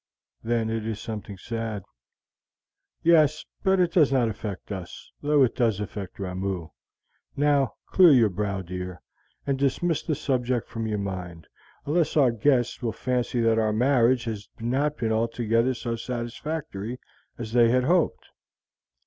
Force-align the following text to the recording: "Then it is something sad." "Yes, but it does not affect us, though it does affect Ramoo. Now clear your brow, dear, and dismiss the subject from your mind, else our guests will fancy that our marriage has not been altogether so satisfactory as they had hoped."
"Then 0.43 0.71
it 0.71 0.83
is 0.87 0.99
something 0.99 1.37
sad." 1.37 1.83
"Yes, 3.03 3.45
but 3.61 3.79
it 3.79 3.93
does 3.93 4.11
not 4.11 4.29
affect 4.29 4.71
us, 4.71 5.11
though 5.21 5.43
it 5.43 5.55
does 5.55 5.79
affect 5.79 6.17
Ramoo. 6.17 6.69
Now 7.35 7.75
clear 7.85 8.09
your 8.09 8.29
brow, 8.29 8.63
dear, 8.63 9.03
and 9.45 9.59
dismiss 9.59 10.01
the 10.01 10.15
subject 10.15 10.67
from 10.67 10.87
your 10.87 10.97
mind, 10.97 11.45
else 11.85 12.17
our 12.17 12.31
guests 12.31 12.81
will 12.81 12.91
fancy 12.91 13.41
that 13.41 13.59
our 13.59 13.73
marriage 13.73 14.23
has 14.23 14.49
not 14.59 14.97
been 14.97 15.11
altogether 15.11 15.75
so 15.75 15.95
satisfactory 15.95 16.99
as 17.37 17.53
they 17.53 17.69
had 17.69 17.83
hoped." 17.83 18.29